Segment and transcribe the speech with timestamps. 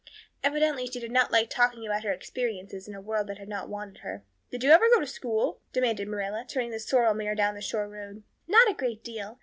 [0.43, 3.69] Evidently she did not like talking about her experiences in a world that had not
[3.69, 4.23] wanted her.
[4.49, 7.87] "Did you ever go to school?" demanded Marilla, turning the sorrel mare down the shore
[7.87, 8.23] road.
[8.47, 9.39] "Not a great deal.